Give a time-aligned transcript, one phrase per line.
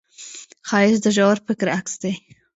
[0.69, 2.13] ښایست د ژور فکر عکس دی